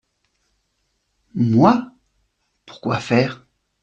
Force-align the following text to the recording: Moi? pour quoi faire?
Moi? 1.35 1.91
pour 2.65 2.81
quoi 2.81 2.99
faire? 2.99 3.45